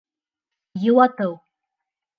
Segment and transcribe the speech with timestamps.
[0.83, 1.33] Йыуатыу